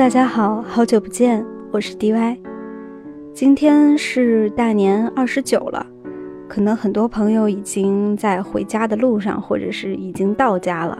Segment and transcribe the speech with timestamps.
[0.00, 2.38] 大家好，好久不见，我是 DY。
[3.34, 5.86] 今天是大年二十九了，
[6.48, 10.98] 可能很多朋友已经在回家的路上，或者是已经到家了。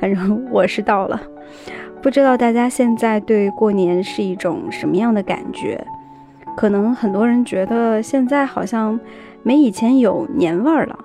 [0.00, 1.22] 反正我是到了，
[2.02, 5.80] 不知道大家现在对过年是一种什么样的感觉？
[6.56, 8.98] 可能很多人觉得现在好像
[9.44, 10.98] 没以前有年味儿了，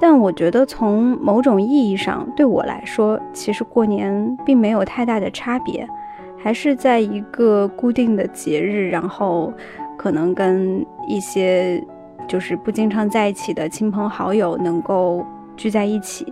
[0.00, 5.88] 但我觉得从某种意义上，对我来说，其实过年并没有太大的差别，
[6.44, 9.50] 还是在一个固定的节日，然后
[9.96, 11.82] 可能跟一些
[12.28, 15.24] 就是不经常在一起的亲朋好友能够
[15.56, 16.30] 聚在一起。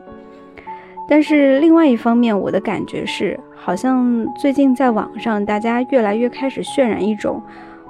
[1.09, 7.43] 但是另外一方面，我的感觉是，好像最近在网上，大家越来越开始渲染一种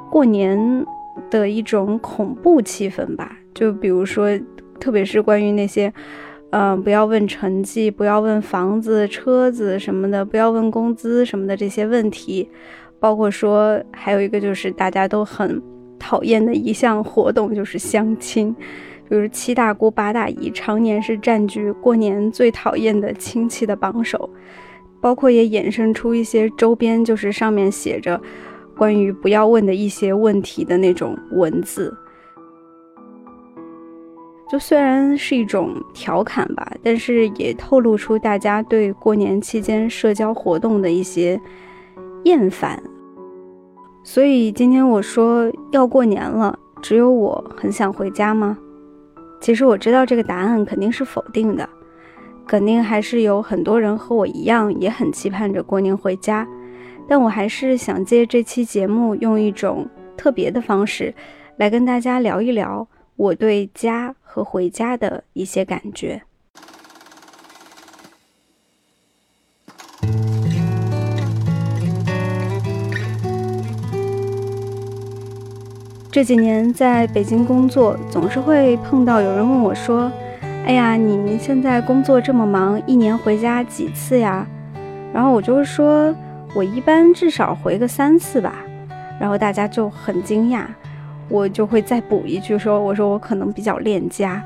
[0.09, 0.86] 过年
[1.28, 3.36] 的一种恐怖气氛吧。
[3.52, 4.29] 就比如说，
[4.79, 5.92] 特别是关于那些，
[6.52, 12.46] 嗯，不要问成绩，不要问房子、车子什么的，不要问工资什么的这些问题，
[13.00, 15.60] 包括说还有一个就是大家都很
[15.98, 18.54] 讨厌的一项活动，就是相亲。
[19.10, 24.28] 就是七大姑八大姨常年是占据过年最讨厌的亲戚的榜首，
[25.02, 28.18] 包括也衍生出一些周边，就是上面写着
[28.76, 31.95] 关于不要问的一些问题的那种文字。
[34.52, 41.40] 就虽然是一种调侃吧，但是也透露出大家对过年期间社交活动的一些
[42.24, 42.78] 厌烦。
[44.04, 48.58] 所以今天我说要过年了，只有我很想回家吗？
[49.40, 51.66] 其实我知道这个答案肯定是否定的，
[52.46, 56.46] 肯定还是有很多人和我一样也很期盼着过年回家，
[57.08, 61.14] 但我还是想借这期节目用一种特别的方式，
[61.56, 62.86] 来跟大家聊一聊
[63.16, 66.22] 我对家和回家的一些感觉。
[76.10, 80.10] 这几年在北京工作，总是会碰到有人问我说
[80.65, 84.47] ：“哎呀，你现在工作这么忙，一年回家几次呀？”
[85.12, 86.15] 然后我就说
[86.56, 88.65] ：“我一般至少回个三次吧。”
[89.21, 90.65] 然后大家就很惊讶，
[91.32, 94.44] 我就会再补一句说：“我说我可能比较恋家。”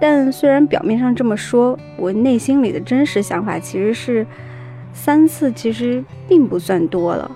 [0.00, 4.26] 但虽然表面上这么说，我内心里的真实想法其实是，
[4.94, 7.30] 三次其实并不算多了。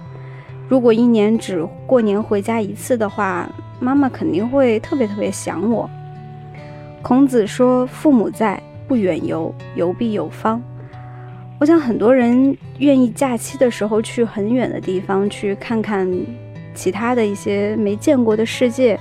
[0.66, 3.46] 如果一年只过年回家一次的话，
[3.78, 5.88] 妈妈肯定会特别特别想我。
[7.02, 10.62] 孔子说：“父母在，不远游，游必有方。”
[11.60, 16.10] 我想很多人愿意假期的时候去很远的地方去看看
[16.74, 18.98] 其他的一些没见过的世界，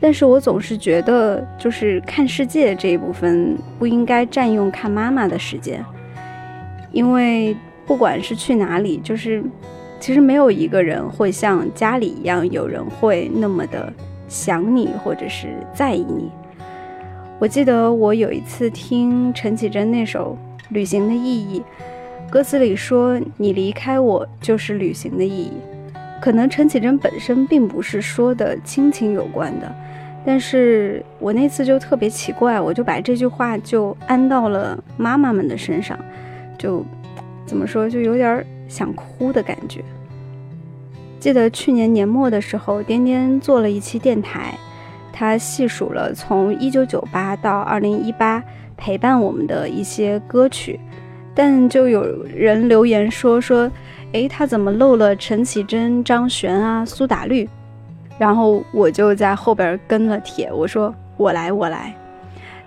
[0.00, 5.84] 但是我总是觉得，就是看世界这一部分不应该占用看妈妈的时间，
[6.92, 7.56] 因为
[7.86, 9.42] 不管是去哪里，就是。
[9.98, 13.90] 其实没有一个人会像家里一样，有人会那么的
[14.28, 16.30] 想你或者是在意你。
[17.38, 20.36] 我记得我有一次听陈绮贞那首
[20.68, 21.62] 《旅行的意义》，
[22.30, 25.52] 歌词里说：“你离开我就是旅行的意义。”
[26.26, 29.72] 可能陈绮贞本身并不是说的亲情有关的，
[30.24, 35.96] 但是我那次就特别奇怪，我就把这句话就安到了妈妈们的身上，
[36.58, 36.84] 就
[37.46, 38.44] 怎么说，就有点。
[38.68, 39.80] 想哭的感觉。
[41.20, 44.58] 记得去年年末的时候，颠颠做了一期电台，
[45.12, 48.42] 他细数了从一九九八到二零一八
[48.76, 50.80] 陪伴我们的一些歌曲，
[51.32, 53.70] 但就有人留言说说，
[54.16, 57.46] 诶，他怎么漏了陈绮贞、张悬啊、苏打绿？
[58.18, 61.94] 然后我就在后边跟了帖，我说我来我来。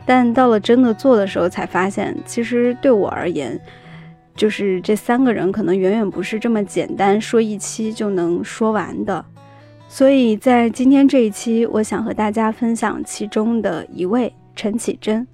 [0.05, 3.59] 但到了真的做的时候，才发现其实对我而言。
[4.35, 9.25] 就是这三个人可能远远不是这么简单说一期就能说完的，
[9.87, 15.27] 所以在今天这一期，我想和大家分享其中的一位陈绮贞。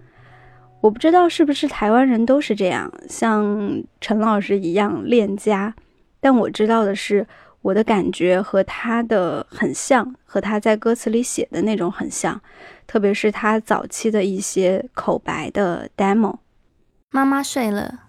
[0.80, 5.76] 我不知道是不是台湾人都是这样，像陈老师一样恋家，
[6.26, 7.28] 但我知道的是，
[7.62, 12.42] 我的感觉和他的很像，和他在歌词里写的那种很像，
[12.88, 16.38] 特别是他早期的一些口白的 demo。
[17.12, 18.00] 妈妈睡了。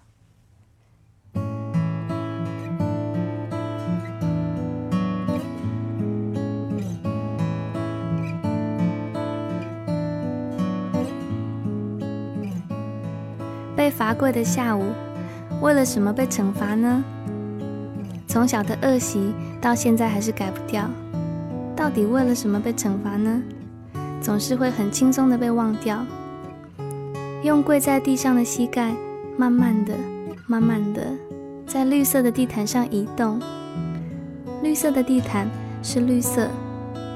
[13.75, 14.91] 被罚跪的下午，
[15.61, 17.03] 为了什么被惩罚呢？
[18.37, 20.87] 从小的恶习到现在还是改不掉，
[21.75, 23.41] 到底为了什么被惩罚呢？
[24.21, 26.05] 总是会很轻松的被忘掉。
[27.41, 28.93] 用跪在地上的膝盖，
[29.37, 29.95] 慢慢的、
[30.45, 31.07] 慢慢的，
[31.65, 33.41] 在绿色的地毯上移动，
[34.61, 35.49] 绿色的地毯
[35.81, 36.47] 是绿色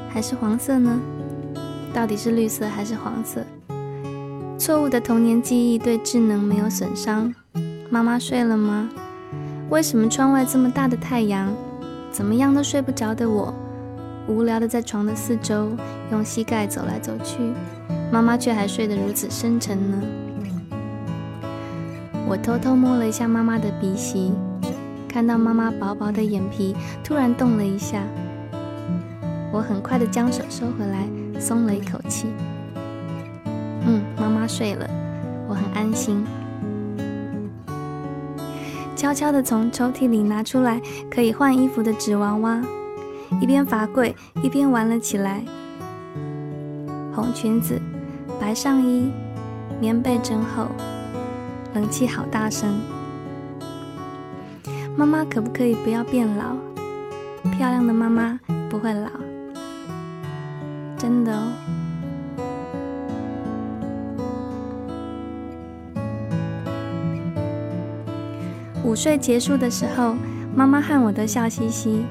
[0.09, 0.99] 还是黄色呢？
[1.93, 3.45] 到底是绿色还是黄色？
[4.57, 7.31] 错误的童年记忆对智能没有损伤。
[7.91, 8.89] 妈妈睡了吗？
[9.71, 11.47] 为什么窗外这么大的太阳，
[12.11, 13.53] 怎么样都睡不着的我，
[14.27, 15.69] 无聊的在床的四周
[16.11, 17.37] 用膝盖走来走去，
[18.11, 19.97] 妈妈却还睡得如此深沉呢？
[22.27, 24.33] 我偷偷摸了一下妈妈的鼻息，
[25.07, 28.03] 看到妈妈薄薄的眼皮突然动了一下，
[29.53, 31.07] 我很快的将手收回来，
[31.39, 32.27] 松了一口气。
[33.87, 34.85] 嗯，妈妈睡了，
[35.47, 36.25] 我很安心。
[39.01, 42.61] 悄悄的从抽屉里拿出来可以换衣服的纸娃娃，
[43.41, 45.43] 一边罚跪一边玩了起来。
[47.11, 47.81] 红裙子，
[48.39, 49.11] 白上衣，
[49.79, 50.67] 棉被真厚，
[51.73, 52.79] 冷气好大声。
[54.95, 56.55] 妈妈可不可以不要变老？
[57.57, 58.39] 漂亮的妈妈
[58.69, 59.09] 不会老，
[60.95, 61.70] 真的哦。
[68.91, 70.17] 午睡结束的时候，
[70.53, 72.03] 妈妈和我都笑嘻嘻。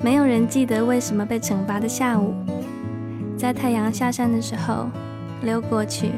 [0.00, 2.34] 没有人记得为什么被惩罚的下午，
[3.36, 4.88] 在太阳下山的时候
[5.42, 6.12] 溜过去。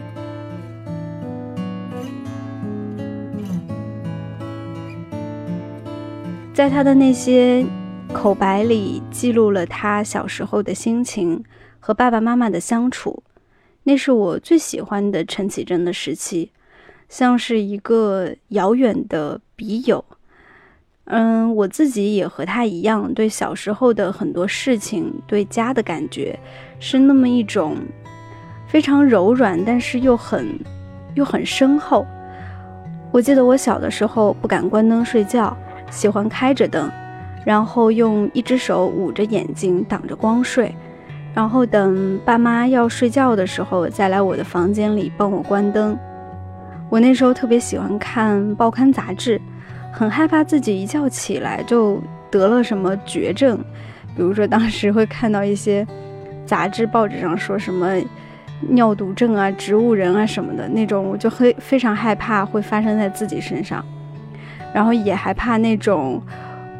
[6.55, 7.67] 在他的那些
[8.12, 11.43] 口白里，记录了他小时候的心情
[11.81, 13.25] 和爸爸妈妈的相处。
[13.82, 16.53] 那是我最喜欢的陈绮贞的时期。
[17.16, 20.05] 像是一个遥远的笔友，
[21.05, 26.37] 嗯，我自己也和他一样，对小时候的很多事情，对家的感觉，
[26.81, 27.76] 是那么一种
[28.66, 30.58] 非常柔软，但是又很
[31.14, 32.05] 又很深厚。
[33.12, 35.56] 我记得我小的时候不敢关灯睡觉，
[35.93, 36.90] 喜欢开着灯，
[37.46, 40.75] 然后用一只手捂着眼睛挡着光睡，
[41.32, 45.96] 然后等爸妈要睡觉的时候再来我的房间里帮我关灯。
[46.90, 49.40] 我那时候特别喜欢看报刊杂志，
[49.92, 52.00] 很害怕自己一觉起来就
[52.31, 53.58] 得了什么绝症，
[54.16, 55.86] 比如说当时会看到一些
[56.46, 57.96] 杂志报纸上说什么
[58.69, 63.84] 尿毒症啊、植物人啊什么的那种，我就会非常害怕会发生在自己身上，
[64.72, 66.22] 然后也害怕那种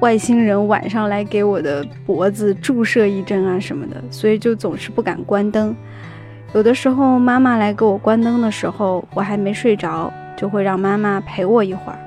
[0.01, 5.75] 外星人晚上来给我的脖子注射一针啊什么的，所以就总是不敢关灯。
[6.55, 11.99] 有的时候，妈妈来给我关灯的时候，我还没睡着，就会让妈妈陪我一会儿。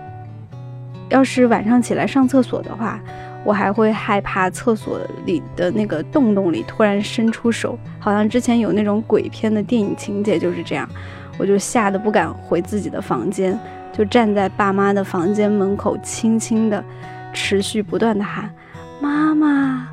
[1.10, 2.98] 要是晚上起来上厕所的话，
[3.44, 10.88] 我还会害怕厕所里的那个洞洞里突然伸出手，好像之前有那种鬼片的电影情节就是这样，
[11.38, 13.60] 我就吓得不敢回自己的房间，
[13.92, 16.82] 就站在爸妈的房间门口，轻轻的、
[17.34, 18.50] 持续不断的喊
[19.02, 19.90] ：“妈妈。”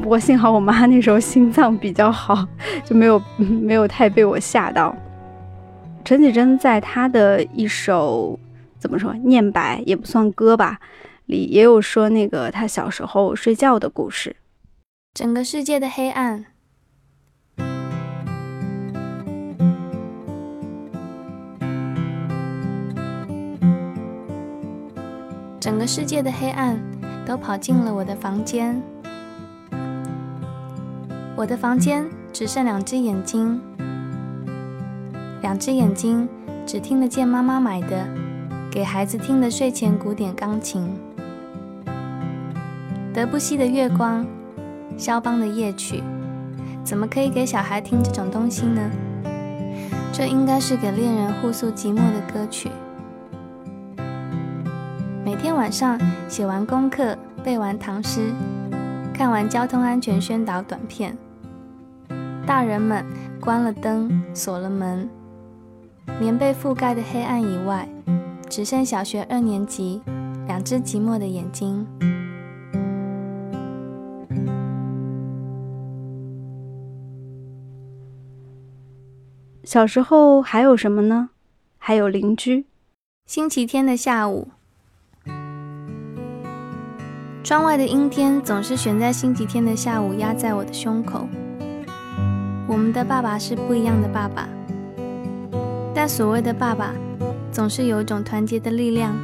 [0.00, 2.46] 不过幸好我妈那时候心脏比较好，
[2.84, 4.94] 就没有 没有太被我吓到。
[6.04, 8.38] 陈绮贞在她的一首
[8.78, 10.80] 怎么说念白也不算歌吧，
[11.26, 14.34] 里也有说那个她小时候睡觉的故事。
[15.14, 16.46] 整个世界的黑暗，
[25.60, 26.80] 整个世界的黑暗
[27.24, 28.82] 都跑进了我的房间。
[31.42, 33.60] 我的房间只剩两只眼睛，
[35.40, 36.28] 两只眼睛
[36.64, 38.06] 只听得见妈妈买的
[38.70, 40.88] 给孩子听的睡前古典钢琴，
[43.12, 44.24] 德布西的月光，
[44.96, 46.00] 肖邦的夜曲，
[46.84, 48.80] 怎么可以给小孩听这种东西呢？
[50.12, 52.70] 这应该是给恋人互诉寂寞的歌曲。
[55.24, 58.30] 每天晚上写完功课，背完唐诗。
[59.12, 61.16] 看完交通安全宣导短片，
[62.44, 63.04] 大人们
[63.40, 65.08] 关了灯，锁了门，
[66.20, 67.88] 棉被覆盖的黑暗以外，
[68.48, 70.02] 只剩小学二年级
[70.46, 71.86] 两只寂寞的眼睛。
[79.64, 81.30] 小时候还有什么呢？
[81.78, 82.66] 还有邻居。
[83.24, 84.48] 星期天的下午。
[87.42, 91.26] 窗外的阴天总是悬在星期天的下午压在我的胸口。
[92.72, 94.48] 我们的爸爸是不一样的爸爸，
[95.94, 96.94] 但所谓的爸爸
[97.52, 99.14] 总是有一种团结的力量，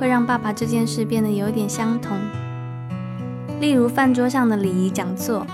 [0.00, 2.18] 会让爸爸这件事变得有点相同。
[3.60, 5.46] 例如饭桌上的礼仪讲座，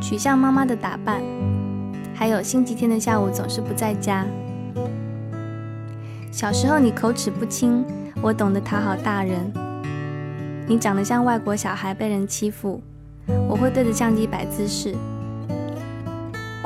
[0.00, 1.20] 取向妈妈的打扮，
[2.14, 4.24] 还有星期天的下午总是不在家。
[6.32, 7.84] 小时候你口齿不清，
[8.22, 9.52] 我懂得讨好大人。
[10.66, 12.80] 你长得像外国小孩被人欺负，
[13.46, 14.94] 我会对着相机摆姿势。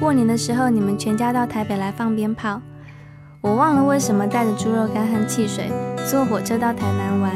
[0.00, 2.62] 过年的时候，你们全家到台北来放鞭炮，
[3.42, 5.70] 我忘了为什么带着猪肉干和汽水
[6.08, 7.30] 坐火车到台南玩。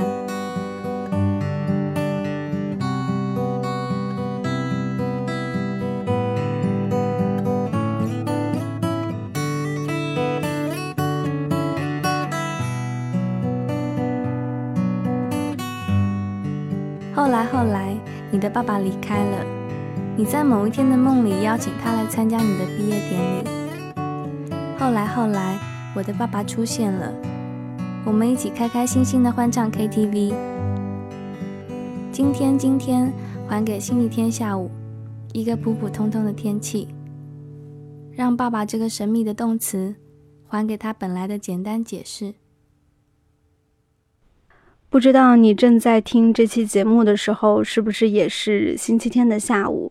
[17.14, 17.94] 后来，后来，
[18.30, 19.63] 你的爸爸离开了。
[20.16, 23.49] 你在某一天的梦里邀请他来参加你的毕业典礼。
[24.78, 25.59] 后来，后来，
[25.92, 27.12] 我的爸爸出现了，
[28.04, 30.33] 我们一起开开心心的欢唱 KTV。
[32.12, 33.12] 今天，今天，
[33.49, 34.71] 还给星期天下午
[35.33, 36.87] 一个普普通通的天气，
[38.12, 39.97] 让爸爸这个神秘的动词
[40.47, 42.35] 还给他本来的简单解释。
[44.88, 49.90] 不知道你正在听这期节目的时候，是不是也是星期天的下午？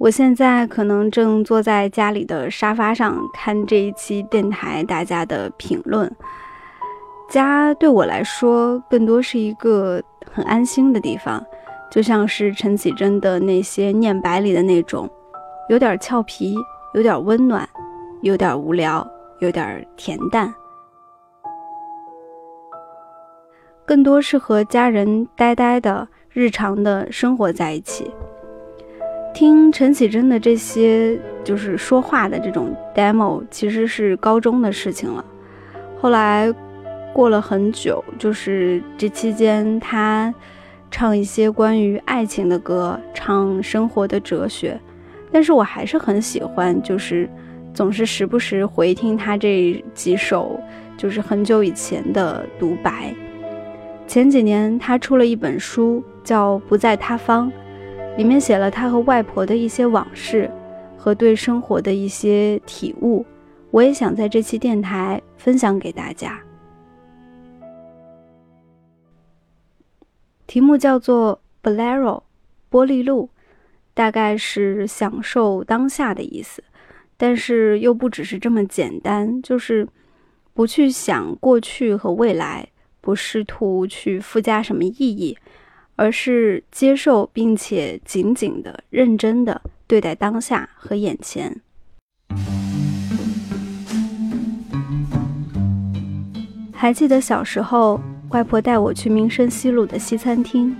[0.00, 6.10] 我现在可能正坐在家里的沙发上看这一期电台大家的评论。
[7.28, 10.02] 家对我来说，更多是一个
[10.32, 11.44] 很安心的地方，
[11.90, 15.06] 就像是陈绮贞的那些念白里的那种，
[15.68, 16.56] 有点俏皮，
[16.94, 17.68] 有点温暖，
[18.22, 19.06] 有点无聊，
[19.40, 20.50] 有点恬淡。
[23.84, 28.10] 更多是和家人呆呆的日常的生活在一起，
[29.32, 35.24] 听陈绮贞的这些就是说话的这种 demo，其实是高中的事情了。
[36.00, 36.52] 后来
[37.12, 40.32] 过了很久，就是这期间她
[40.90, 44.78] 唱一些关于爱情的歌，唱生活的哲学，
[45.30, 47.28] 但是我还是很喜欢，就是
[47.72, 50.60] 总是时不时回听她这几首
[50.96, 53.14] 就是很久以前的独白。
[54.06, 57.48] 前几年，他出了一本书，叫《不在他方》，
[58.16, 60.50] 里面写了他和外婆的一些往事
[60.96, 63.24] 和对生活的一些体悟。
[63.70, 66.38] 我也想在这期电台分享给大家。
[70.46, 72.18] 题目叫做《Bolero》，
[72.68, 73.30] 波利路，
[73.94, 76.62] 大概是享受当下的意思，
[77.16, 79.86] 但是又不只是这么简单，就是
[80.52, 82.68] 不去想过去和未来。
[83.02, 85.34] 不试图去附加什么意义，
[86.00, 91.60] 而是接受并且紧紧的、认真的对待当下和眼前。
[96.72, 100.74] 还记得小时候，外婆带我去民生西路的西餐厅，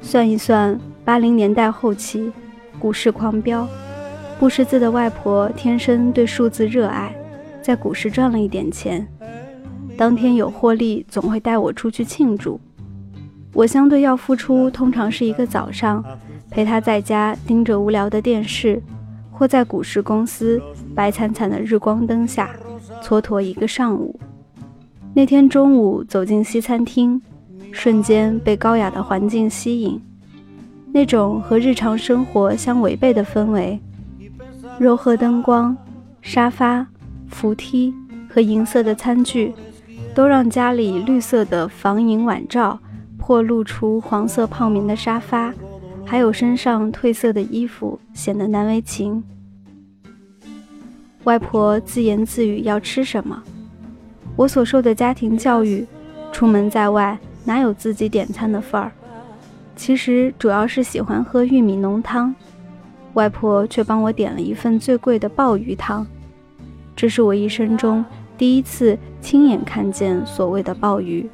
[0.00, 2.32] 算一算，八零年代后期，
[2.80, 3.68] 股市狂飙，
[4.40, 7.14] 不识字的外婆天生对数字热爱，
[7.62, 9.06] 在股市赚了一点钱。
[9.96, 12.60] 当天有获利，总会带我出去庆祝。
[13.52, 16.04] 我相对要付出，通常是一个早上，
[16.50, 18.82] 陪他在家盯着无聊的电视，
[19.30, 20.60] 或在股市公司
[20.94, 22.50] 白惨惨的日光灯下
[23.02, 24.18] 蹉跎一个上午。
[25.12, 27.20] 那天中午走进西餐厅，
[27.72, 30.00] 瞬间被高雅的环境吸引，
[30.92, 33.80] 那种和日常生活相违背的氛围，
[34.78, 35.76] 柔和灯光、
[36.22, 36.86] 沙发、
[37.28, 37.92] 扶梯
[38.28, 39.52] 和银色的餐具。
[40.12, 42.76] 都让家里绿色的防影晚照
[43.30, 45.54] 或露出黄色泡棉的沙发，
[46.04, 49.22] 还有身上褪色的衣服显得难为情。
[51.22, 53.40] 外婆自言自语要吃什么，
[54.34, 55.86] 我所受的家庭教育，
[56.32, 58.90] 出门在外哪有自己点餐的份儿？
[59.76, 62.34] 其实主要是喜欢喝玉米浓汤，
[63.12, 66.04] 外婆却帮我点了一份最贵的鲍鱼汤，
[66.96, 68.04] 这是我一生中。
[68.36, 71.30] 第一次亲眼看见所谓的鲍鱼，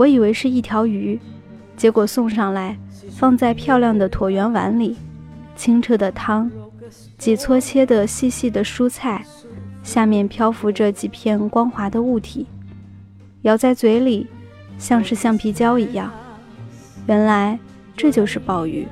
[0.00, 1.20] 我以为是一条鱼，
[1.76, 2.74] 结果送上来，
[3.10, 4.96] 放在漂亮的椭圆碗里，
[5.54, 6.50] 清澈的汤，
[7.18, 9.22] 几撮切的细细的蔬菜，
[9.82, 12.46] 下面漂浮着几片光滑的物体，
[13.42, 14.26] 咬在嘴里，
[14.78, 16.10] 像是橡皮胶一样。
[17.06, 17.58] 原来
[17.94, 18.88] 这就是鲍鱼。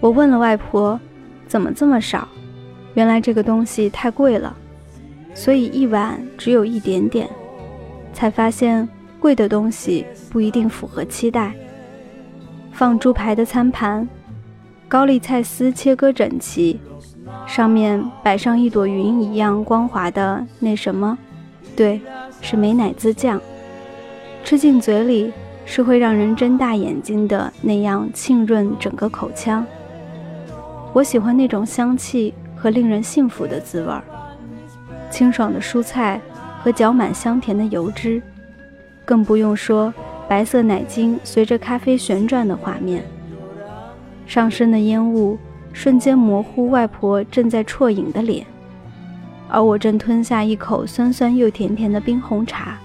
[0.00, 0.98] 我问了外婆，
[1.46, 2.26] 怎么这么少？
[2.94, 4.56] 原来这个东西太贵了，
[5.34, 7.30] 所以一碗只有一点点。
[8.12, 8.88] 才发现
[9.18, 11.52] 贵的东西不一定符合期待。
[12.72, 14.08] 放猪排的餐盘，
[14.88, 16.80] 高丽菜丝切割整齐，
[17.46, 21.16] 上面摆上一朵云一样光滑的那什么，
[21.74, 22.00] 对，
[22.40, 23.40] 是美乃滋酱。
[24.44, 25.32] 吃进嘴里
[25.64, 29.64] 是会让人睁大眼睛的那样沁润整个口腔。
[30.92, 32.34] 我喜欢那种香气。
[32.54, 34.04] 和令人幸福的滋味儿，
[35.10, 36.20] 清爽的蔬菜
[36.62, 38.22] 和搅满香甜的油脂，
[39.04, 39.92] 更不用说
[40.28, 43.04] 白色奶精随着咖啡旋转的画面。
[44.26, 45.36] 上升的烟雾
[45.72, 48.46] 瞬间模糊外婆正在啜饮的脸，
[49.48, 52.78] 而我正吞下一口酸酸又甜甜的冰红茶。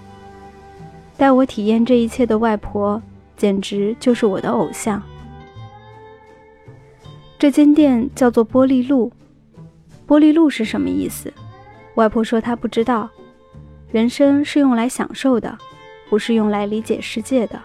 [1.15, 3.01] 带我体验这一切的外婆，
[3.35, 5.01] 简直就是我的偶像。
[7.39, 9.11] 这间店叫做玻璃路，
[10.07, 11.31] 玻璃路是什么意思？
[11.93, 13.07] 外婆说她不知道。
[13.89, 15.57] 人生是用来享受的，
[16.09, 17.59] 不是用来理解世界的。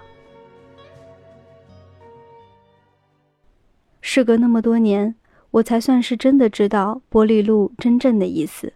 [4.00, 5.14] 事隔那么多年，
[5.50, 8.72] 我才算是真的知道玻璃路真正的意思。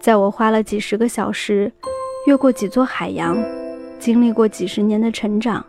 [0.00, 1.72] 在我花了几十个小时，
[2.26, 3.42] 越过几座海洋，
[3.98, 5.64] 经历过几十年的成长，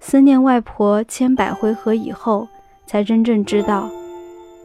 [0.00, 2.48] 思念外婆千百回合以后，
[2.86, 3.90] 才真正知道，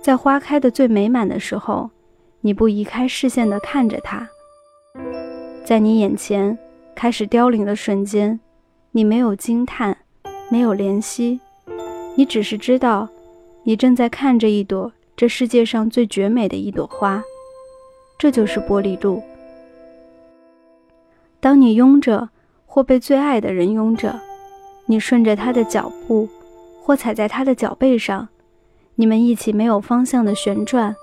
[0.01, 1.89] 在花开的最美满的时候，
[2.47, 4.25] 你不移开视线的看着它；
[5.65, 6.57] 在你眼前
[6.95, 8.39] 开始凋零的瞬间，
[8.91, 9.97] 你没有惊叹，
[10.49, 11.41] 没有怜惜，
[12.15, 13.09] 你只是知道，
[13.63, 17.21] 你正在看着一朵这世界上最绝美的一朵花。
[18.17, 19.21] 这就是玻璃路。
[21.41, 22.29] 当你拥着
[22.65, 24.17] 或被最爱的人拥着，
[24.85, 26.29] 你顺着他的脚步，
[26.81, 28.29] 或踩在他的脚背上，
[28.95, 30.95] 你们一起没有方向的旋转，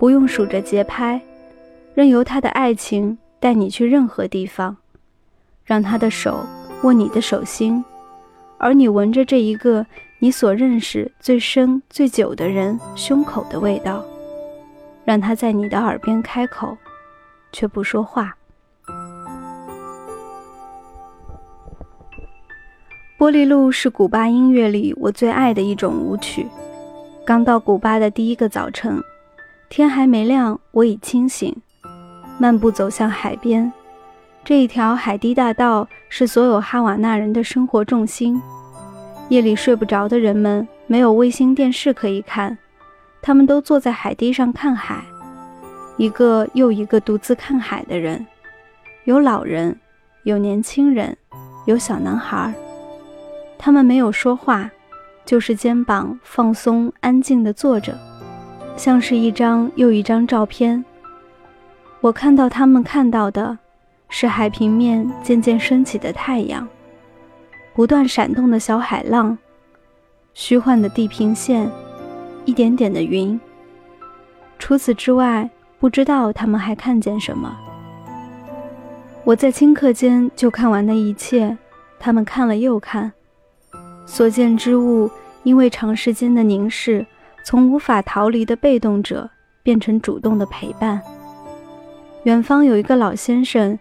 [0.00, 1.20] 不用数着节拍，
[1.92, 4.74] 任由他的爱情带你去任何地方，
[5.62, 6.40] 让他的手
[6.84, 7.84] 握你的手心，
[8.56, 9.84] 而你闻着这一个
[10.18, 14.02] 你所认识最深最久的人胸口的味道。
[15.04, 16.74] 让他在你的耳边开口，
[17.52, 18.34] 却不说话。
[23.18, 26.46] 玻璃路是古巴音乐里我最爱的一种舞曲。
[27.26, 28.98] 刚到古巴的第一个早晨，
[29.70, 31.56] 天还没亮，我已清醒，
[32.38, 33.72] 漫步走向海边。
[34.44, 38.42] 这一条海堤大道是所有哈瓦那人的生活重心。
[39.28, 42.58] 夜里睡不着的人们没有卫星电视可以看。
[43.22, 45.04] 他们都坐在海堤上看海，
[45.96, 48.26] 一个又一个独自看海的人，
[49.04, 49.78] 有老人，
[50.24, 51.16] 有年轻人，
[51.66, 52.52] 有小男孩。
[53.56, 54.68] 他们没有说话，
[55.24, 57.96] 就是肩膀放松，安静地坐着，
[58.80, 60.82] 像是一张又一张照片。
[62.00, 63.58] 我看到他们看到的，
[64.08, 66.66] 是海平面渐渐升起的太阳，
[67.74, 69.36] 不断闪动的小海浪，
[70.32, 71.70] 虚幻的地平线。
[72.46, 73.38] 一点点的云。
[74.58, 77.54] 除此之外，不知道他们还看见什么。
[79.24, 81.54] 我在顷刻间就看完了一切，
[81.98, 83.12] 他们看了又看，
[84.06, 85.10] 所见之物
[85.42, 87.04] 因为长时间的凝视，
[87.42, 89.28] 从无法逃离的被动者
[89.62, 91.00] 变成主动的陪伴。
[92.24, 93.78] 远方有一个老先生，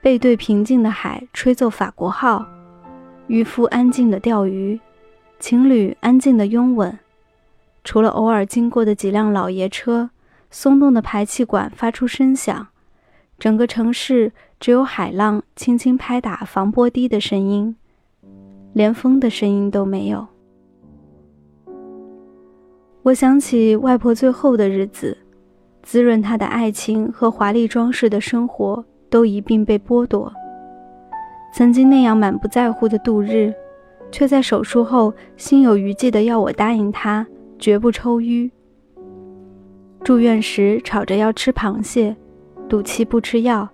[0.00, 2.44] 背对平静的海吹奏法国号，
[3.28, 4.78] 渔夫安静的钓鱼，
[5.38, 6.98] 情侣安静的拥吻。
[7.84, 10.10] 除了偶尔经过的几辆老爷车，
[10.50, 12.68] 松动的排气管发出声响，
[13.38, 17.74] 整个城市只有海浪轻轻拍打防波堤的声音，
[18.72, 20.28] 连风的声音都没有。
[23.02, 25.16] 我想起外婆最后的日子，
[25.82, 30.32] 滋润她的爱情和华丽装饰的生活都一并被剥夺。
[31.54, 33.52] 曾经那样满不在乎的度日，
[34.10, 37.26] 却在手术后心有余悸的要我答应她。
[37.58, 38.50] 绝不抽淤。
[40.02, 42.16] 住院时吵着要吃螃蟹，
[42.68, 43.68] 赌气不吃药。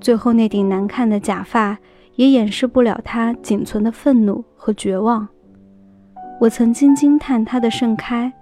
[0.00, 1.76] 最后那顶难看的假发
[2.14, 5.28] 也掩饰不了她仅存的愤怒和绝望。
[6.38, 8.32] 我曾经惊叹它的盛开，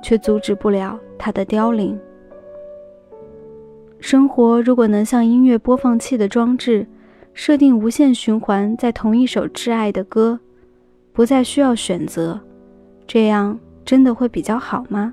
[0.00, 1.98] 却阻止不了它的凋零。
[3.98, 6.86] 生活如果能像音乐播放器的装置，
[7.34, 10.38] 设定无限循环在同一首挚爱的歌，
[11.12, 12.40] 不再需要选择，
[13.06, 13.58] 这样。
[13.84, 15.12] 真的会比较好吗？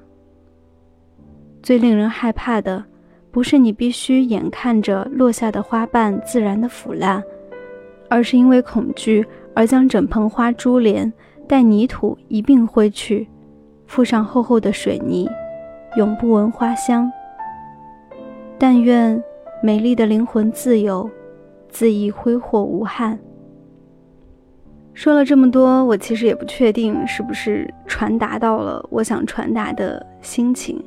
[1.64, 2.86] 最令人害怕的，
[3.32, 7.24] 不是你必须眼看着落下的花瓣自然的腐烂，
[8.08, 11.12] 而是因为恐惧而将整盆花株连
[11.50, 13.28] 带泥土一并挥去，
[13.90, 15.28] 覆上厚厚的水泥，
[15.98, 17.12] 永不闻花香。
[18.60, 19.20] 但愿
[19.64, 21.10] 美丽的灵魂自由，
[21.74, 23.18] 恣意挥霍无憾。
[24.94, 30.80] 说了这么多，我其实也不确定是不是传达到了我想传达的心情。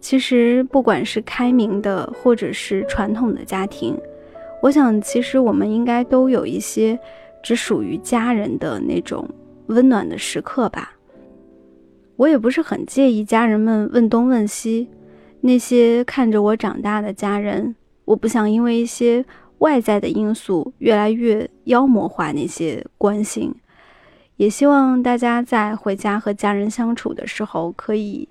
[0.00, 3.96] 其实，不管是开明的，或者是传统的家庭，
[4.60, 6.98] 我想，其实我们应该都有一些
[7.44, 9.24] 只属于家人的那种
[9.68, 10.92] 温暖的时刻吧。
[12.16, 14.88] 我也不是很介意家人们问东问西，
[15.40, 19.24] 那些看着我长大的家人，我不想因为一些
[19.58, 23.54] 外在的因素越来越妖魔化那些关心，
[24.36, 28.28] 也希望大家在回家和家人相处的时候，可以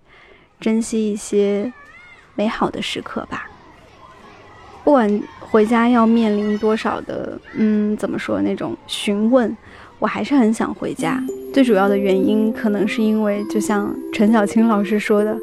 [0.60, 1.72] 珍惜一些
[2.36, 3.50] 美好的时刻吧。
[4.84, 9.56] 不管回家要面临多少的，嗯，怎么说那种询问，
[10.00, 11.22] 我还是很想回家。
[11.54, 15.38] 最主要的原因，可能是因为，就像陈小青老师说的，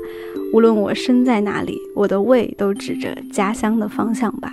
[0.52, 4.52] 无论我身在哪里，我的胃都指着家乡的方向吧。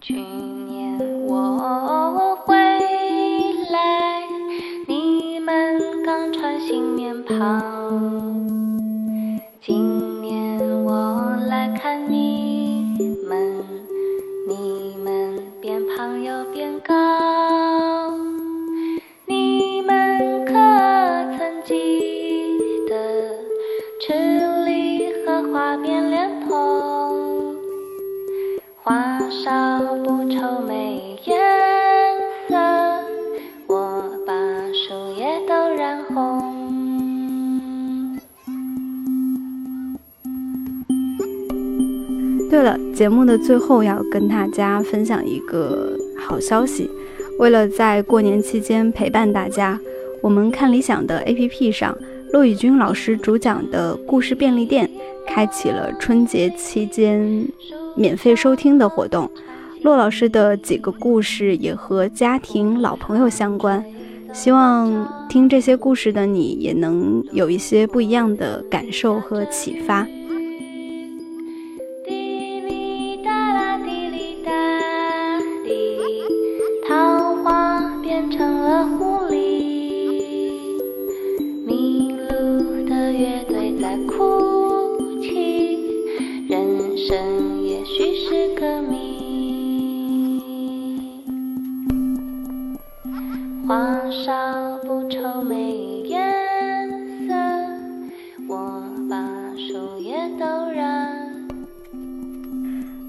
[0.00, 4.22] 去年我回来，
[4.86, 7.34] 你们刚穿新棉袍。
[9.60, 13.64] 今年我来看你们，
[14.46, 16.94] 你们变胖又变高，
[42.98, 46.90] 节目的最后要跟大家分享一个好消息。
[47.38, 49.78] 为了在过年期间陪伴大家，
[50.20, 51.96] 我们看理想的 APP 上，
[52.32, 54.90] 骆宇军老师主讲的故事便利店
[55.24, 57.46] 开启了春节期间
[57.94, 59.30] 免费收听的活动。
[59.84, 63.84] 骆老师的几个故事也和家庭、老朋友相关，
[64.32, 70.04] 希望听这些故事的你也能有一些不一样的感受和启发。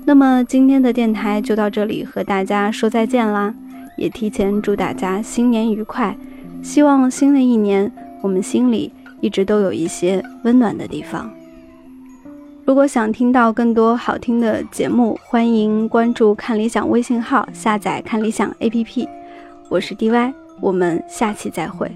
[0.09, 3.53] 那么今天的电台就到这里，和大家说再见啦！
[3.95, 6.17] 也提前祝大家新年愉快，
[6.63, 7.91] 希望新的一年
[8.23, 8.91] 我们心里
[9.21, 11.31] 一直都有一些温暖的地方。
[12.65, 19.07] 如果想听到更多好听的节目，欢迎关注看理想微信号，下载看理想 APP。
[19.69, 21.87] 我是 DY，我们下期再会。